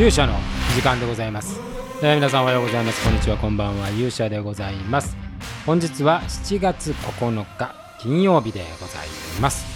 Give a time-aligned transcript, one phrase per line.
[0.00, 0.32] 勇者の
[0.74, 1.60] 時間でございます、
[2.02, 3.04] えー、皆さんおはようございます。
[3.04, 3.36] こんにちは。
[3.36, 3.90] こんばんは。
[3.90, 5.14] 勇者でございます。
[5.66, 9.08] 本日は7月9日金曜日でござい
[9.42, 9.66] ます、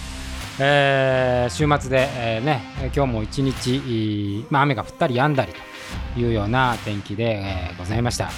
[0.62, 2.62] えー、週末で、えー、ね
[2.96, 5.52] 今日も一日、まあ、雨が降ったり止んだり
[6.14, 8.30] というような天気で、えー、ございました。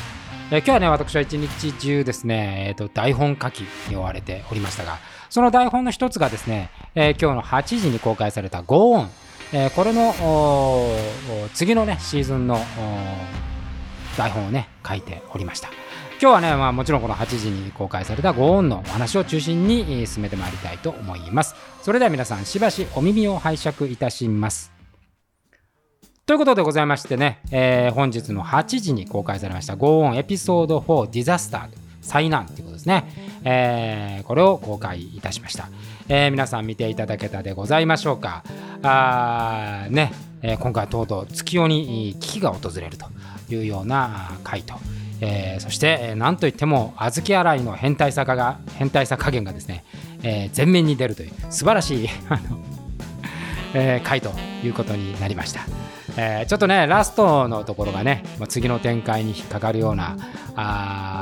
[0.51, 4.99] えー、今日はね、私は一日中ですね、えーと、台本書きに追われておりましたが、
[5.31, 9.07] その台本の一つがですね、えー、今日の8時に公開された Go On、
[9.53, 10.15] えー、これの
[11.55, 12.59] 次のね、シーズンの
[14.17, 15.69] 台本をね、書いておりました。
[16.21, 21.55] 今日はね、まあ、もちろんこの8時に公開された Go On のお話を中心に進めてまいりたいと思います。
[21.83, 24.73] それでは皆さん、しばしお耳を拝借いたします。
[26.25, 33.05] ということでございましてね、えー、本日の8時に公開されました Go On エピソード4ディザスター災難ということですね、
[33.45, 35.69] えー、これを公開いたしました、
[36.09, 38.45] えー、皆さん見ていただけたでございましょうか。
[38.83, 43.07] あね、え、今回とうとう月夜に危機が訪れると
[43.49, 44.75] いうような回と、
[45.21, 49.85] えー、そして、え、なんといっても小豆洗いの変態さが変態さ加減がですね、
[50.23, 52.59] えー、前面に出るという素晴らしい あの、
[53.75, 54.31] えー、回と
[54.63, 55.61] いうことになりました。
[56.19, 60.17] えー、ちょっとねラストのところがね、ま、次の展開に引っかかるような
[60.55, 61.16] あ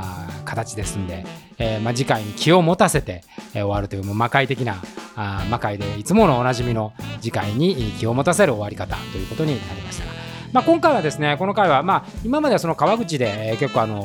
[0.55, 1.24] 形ですんで、
[1.58, 3.22] えーまあ、次回に気を持たせて、
[3.55, 4.77] えー、終わるというもう魔界的な
[5.16, 10.12] あ魔界でいつものおなじみの次回に気を持たせる終わり方ということになりましたが、
[10.52, 14.02] まあ、今回はですねこの回は、まあ、今まではその川口で、えー、結構あの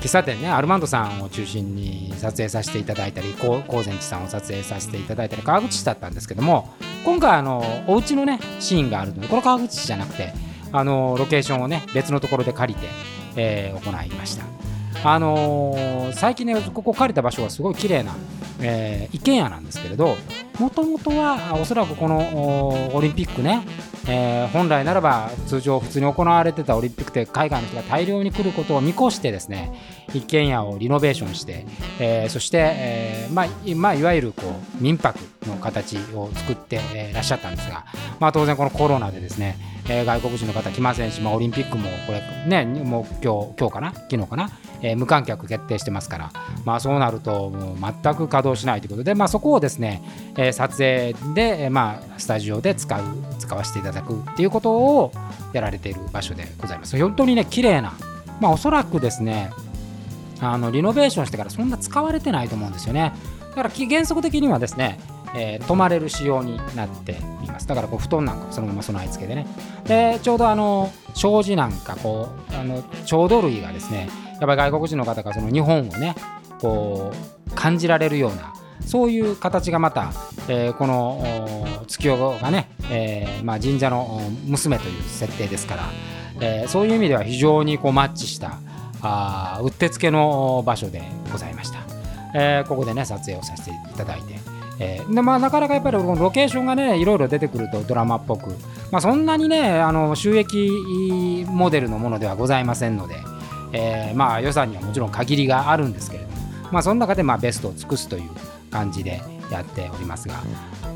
[0.00, 6.74] 喫茶店ねアルマンドさんを中心に撮影させていただいたり高善寺さんを撮影させていただいたり川口市だったんですけども
[7.04, 10.32] 今回あのお家のねシーンがあるのでこの川口市じゃなくて
[10.72, 12.88] あのロケーションをね別のところで借りて、
[13.36, 14.44] えー、行いました。
[15.04, 18.14] あのー、最近ねここ借りた場所がすごい綺麗な、
[18.60, 20.16] えー、一軒家なんですけれど
[20.58, 23.66] もともとはおそらくこのオリンピックね
[24.08, 29.72] えー、本来ならば通常普通に行われてたオリンピックで海外の人が大量に来ることを見越してですね
[30.16, 31.66] 一軒家をリノベーションして、
[32.00, 37.84] えー、そして、えーまあまあ、いわゆるこう民泊の形を作っていらっしゃったんですが、
[38.18, 39.56] まあ、当然このコロナでですね、
[39.88, 43.92] えー、外国人の方来ませんし、まあ、オリンピックもこれねもう今日今日かな？
[43.92, 44.50] 昨日かな、
[44.82, 46.32] えー、無観客決定してますから、
[46.64, 50.02] まあ、そうなるともう全く稼働しないということで、まあ、そこをですね、
[50.36, 53.02] えー、撮影で、まあ、スタジオで使う
[53.38, 55.12] 使わせていただくっていうことを
[55.52, 56.98] やられている場所でございます。
[56.98, 57.92] 本当にね綺麗な
[58.40, 59.50] まあおそらくですね
[60.40, 63.12] あのリノベーションしてからそんな使われてないと思うんですよね。
[63.40, 65.00] だから原則的にはですね、
[65.34, 67.12] えー、泊まれる仕様になって
[67.44, 67.66] います。
[67.66, 69.46] だからこう布団なんかそのまま備え付けでね。
[69.84, 76.14] でちょうどあの障子なんかこうあの調度類がですねやっぱり外国人の方がその日本をね
[76.60, 77.12] こ
[77.48, 80.12] う感じられるようなそういう形がまた、
[80.48, 81.24] えー、この
[81.86, 85.82] 月夜がね、えーまあ、神社の娘という設定ですから、
[86.40, 88.60] えー、そういう意味では非常にこうマッチした
[89.02, 91.02] あうってつけの場所で
[91.32, 91.78] ございました、
[92.34, 94.38] えー、ここでね撮影をさせていただいて、
[94.78, 98.50] えーでまあ、なかなかやっぱりロケーションがねいろいろ出てくるとドラマっぽく、
[98.90, 103.16] まあ、そんなにねあの収益モデルのものではございませんので、
[103.72, 106.36] えー、まあ予算にはもちろん限りがあるんですけれども、
[106.72, 108.30] まあ、その中でまあベストを尽くすという
[108.70, 110.42] 感じでやっておりますが、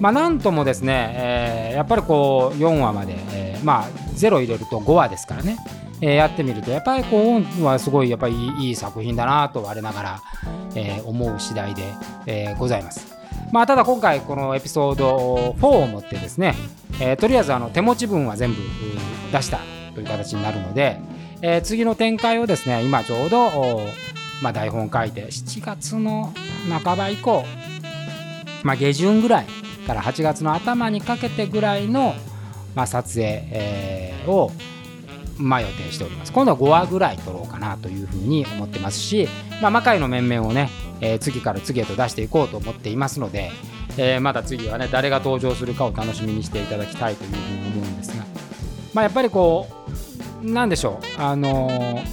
[0.01, 5.57] まあ、なんともですね、えー、やっぱりこう4話まで、えー、まあ0入れると5話ですからね、
[6.01, 10.23] えー、やってみるとやっぱりこうはすごいやっぱりいい作品だなと我ながら、
[10.75, 11.83] えー、思う次第で、
[12.27, 13.17] えー、ございます。
[13.53, 16.55] まあ、ただ今回このエピソード4をもってですね、
[17.01, 18.61] えー、とりあえずあの手持ち分は全部
[19.33, 19.59] 出した
[19.95, 21.01] という形になるので、
[21.43, 23.51] えー、次の展開をですね今ちょうど、
[24.41, 26.33] まあ、台本書いて7月の
[26.85, 27.45] 半ば以降
[28.63, 29.47] まあ、下旬ぐらい
[29.87, 32.15] から8月の頭にかけてぐらいの、
[32.75, 34.53] まあ、撮影、えー、を、
[35.41, 36.33] まあ、予定しております。
[36.33, 39.29] 今度は5話ぐらい撮ろうかなというふうに思ってますし、
[39.61, 40.71] まあ、魔界の面々をね、
[41.01, 43.51] えー、次から次へと出していこうと思っていますので、
[43.97, 48.25] えー、まだ次はね誰が登場するかを楽しみにしていただきたいというふうに思うんですが、
[48.95, 49.67] まあ、やっぱりこ
[50.43, 52.05] うなんでしょうあのー、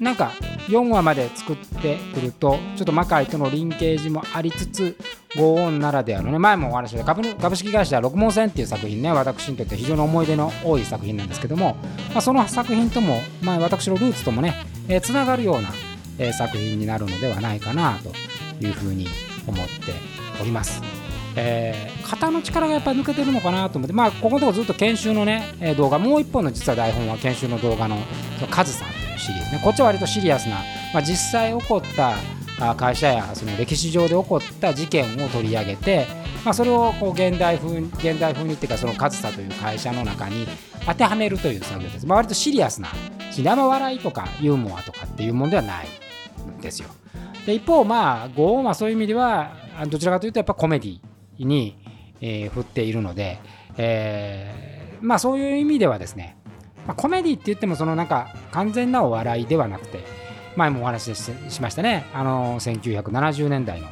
[0.00, 0.32] なんか
[0.68, 4.96] 4話まで作ってくるとちょっと魔界とのリンケージもありつつ
[5.36, 11.76] ゴーオンならではのね前もお話しした株株式会社六毛線っていう作品ね私にとって非常に思い出の多い作品なんですけども、
[12.12, 14.66] まあ、その作品とも、まあ、私のルーツともね
[15.02, 15.70] つな、ー、がるような、
[16.18, 18.12] えー、作品になるのではないかなと
[18.64, 19.06] いうふうに
[19.46, 19.72] 思って
[20.40, 20.82] おります。
[21.36, 27.98] えー、型の力がやっぱり抜けてるのかなと思って、まあ、ここのとこずっと研修のね、え動画、もう一本の実は台本は研修の動画の
[28.50, 30.56] カズさんというシリーズね、こっちは割とシリアスな、
[30.92, 32.14] まあ、実際起こった
[32.76, 36.06] 会社やその歴史上で起こった事件を取り上げて、
[36.44, 40.46] まあ、それをこう現代風に現代風にっていうかその上総という会社の中に
[40.86, 42.88] 当てはめるという作業です、まあ、割とシリアスな
[43.30, 45.86] しあんま笑いとかユーモアとかっていうものではない
[46.58, 46.88] んですよ。
[47.46, 49.56] で一方まあゴーンはそういう意味では
[49.88, 51.00] どちらかというとやっぱコメディ
[51.38, 51.76] に、
[52.20, 53.38] えー、振っているので、
[53.78, 56.36] えー、まあそういう意味ではですね、
[56.86, 60.04] まあ、コメディって言ってもそのなんか完全なお笑いではなくて
[60.56, 62.06] 前もお話ししましたね。
[62.12, 63.88] あの1970年代の、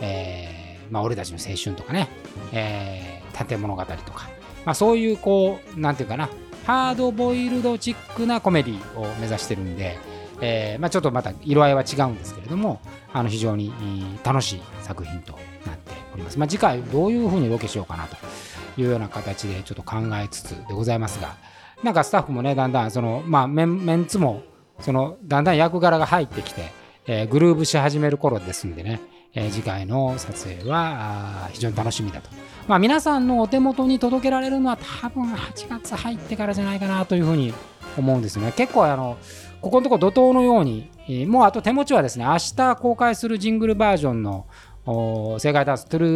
[0.00, 2.08] えーまあ、俺たちの青春とかね、
[2.52, 4.28] えー、建物語とか、
[4.64, 6.28] まあ、そういうこうなんていうかな。
[6.68, 9.96] ハードボイルドチックなコメディを目指してるんで、
[10.42, 13.72] えーまあ、ちょっとまた色合いは違うんですけれどもあの非常に
[14.22, 15.32] 楽しい作品と
[15.64, 18.16] なっております、まあ、次回どういうふうにロケしようかなと
[18.78, 21.36] いうような形でちょっと考えつつでございますが
[21.82, 24.42] なんかスタッフもねだんだんその、まあ、メンメンツも
[24.80, 26.70] そのだんだん役柄が入ってきて、
[27.06, 29.00] えー、グルーブし始める頃ですんでね、
[29.34, 32.30] えー、次回の撮影は非常に楽しみだと。
[32.66, 37.54] まあ、皆さんのお手元に届けられるのは多分8月入ってからじゃないかなというふうに
[37.96, 38.52] 思うんですよね。
[38.52, 39.16] 結構あの
[39.60, 44.46] ここのところ怒涛のように、えー、もうあと手持ちはですね、明日公開するジングルバージョンの
[45.38, 46.08] 正解ダンストゥル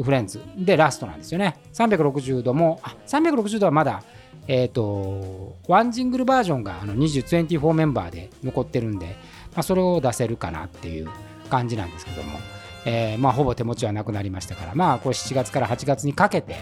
[0.00, 1.56] ーフレンズでラストなんですよね。
[1.72, 4.02] 360度も、あ360度はまだ、
[4.50, 9.06] えっ、ー、と、ワンジングルバージョンがあの2024メンバーで残ってるんで、
[9.54, 11.08] まあ、それを出せるかなっていう
[11.48, 12.36] 感じなんですけども、
[12.84, 16.56] えー、まあ、ほぼ手持ちはなくなりましたから、まあ、これ7月から8月にかけて、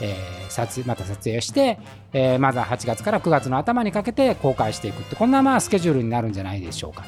[0.00, 1.80] えー、撮また撮影して、
[2.12, 7.04] えー、まずは8月から9月の頭にかけて公開していくってこんなまあスケジュールになるんじゃないでしょうか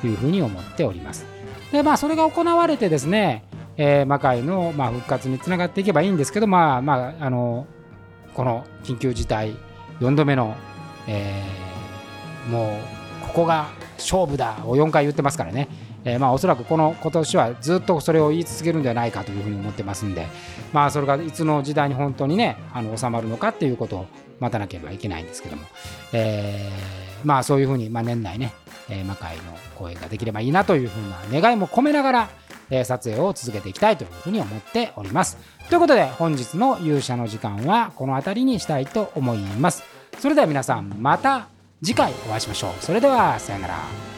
[0.00, 1.26] というふうに思っております。
[1.72, 3.44] でまあそれが行われてですね、
[3.76, 7.66] えー、魔界のまあ復活につながっていけばいいんですけどまあまああの
[8.32, 9.54] この緊急事態
[10.00, 10.56] 4度目の、
[11.06, 12.78] えー、も
[13.22, 15.68] うここが勝負だを4回言ってますからね。
[16.04, 20.26] えー、まあおそらくこの今年はずっとそれを言い続けるんではないかというふうに思ってますんで、
[20.72, 24.06] まあ、それがいつの時代に本当にねあの収まるのかっていうことを
[24.38, 25.62] 待たなければいけないんですけども、
[26.12, 28.52] えー、まあそういうふうに、まあ、年内ね、
[28.90, 29.42] えー、魔界の
[29.76, 32.30] 公演ができればいいなというふうな願いも込めながら、
[32.70, 35.36] え、撮影を続けていきたいというふうに思っております。
[35.68, 39.82] ということで本日の勇者の時間はこの辺りにしたいと思います。
[40.18, 41.48] それでは皆さんまた
[41.82, 42.72] 次回お会いしましょう。
[42.80, 44.13] それではさよなら。